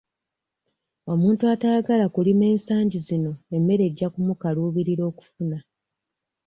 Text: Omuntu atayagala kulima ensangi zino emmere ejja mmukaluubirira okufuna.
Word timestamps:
Omuntu 1.13 1.43
atayagala 1.53 2.05
kulima 2.15 2.43
ensangi 2.53 2.97
zino 3.07 3.31
emmere 3.55 3.83
ejja 3.89 4.07
mmukaluubirira 4.11 5.03
okufuna. 5.11 5.57